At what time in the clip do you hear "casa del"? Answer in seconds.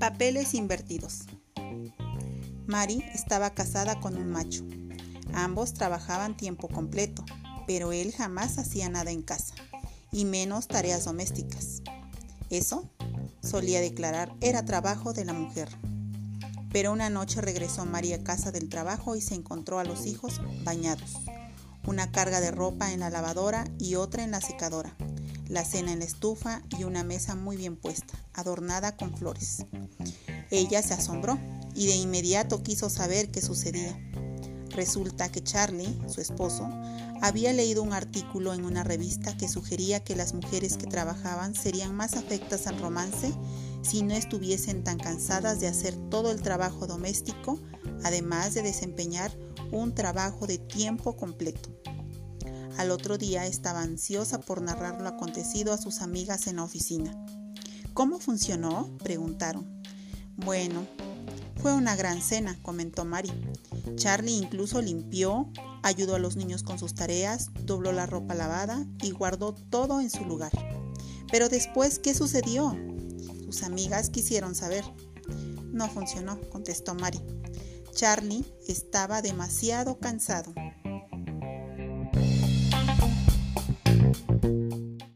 18.24-18.70